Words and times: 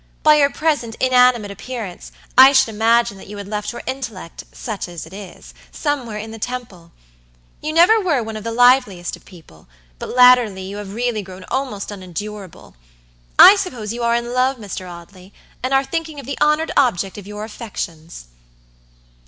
By 0.23 0.37
your 0.37 0.49
present 0.49 0.95
inanimate 0.99 1.51
appearance, 1.51 2.11
I 2.35 2.53
should 2.53 2.69
imagine 2.69 3.17
that 3.19 3.27
you 3.27 3.37
had 3.37 3.47
left 3.47 3.71
your 3.71 3.83
intellect, 3.85 4.45
such 4.51 4.87
as 4.87 5.05
it 5.05 5.13
is, 5.13 5.53
somewhere 5.71 6.17
in 6.17 6.31
the 6.31 6.39
Temple. 6.39 6.91
You 7.61 7.69
were 7.73 7.75
never 7.75 8.23
one 8.23 8.35
of 8.35 8.43
the 8.43 8.51
liveliest 8.51 9.15
of 9.15 9.25
people, 9.25 9.67
but 9.99 10.09
latterly 10.09 10.63
you 10.63 10.77
have 10.77 10.95
really 10.95 11.21
grown 11.21 11.45
almost 11.51 11.91
unendurable. 11.91 12.75
I 13.37 13.55
suppose 13.55 13.93
you 13.93 14.01
are 14.01 14.15
in 14.15 14.33
love, 14.33 14.57
Mr. 14.57 14.89
Audley, 14.91 15.33
and 15.61 15.71
are 15.71 15.83
thinking 15.83 16.19
of 16.19 16.25
the 16.25 16.39
honored 16.41 16.71
object 16.75 17.19
of 17.19 17.27
your 17.27 17.43
affections." 17.43 18.25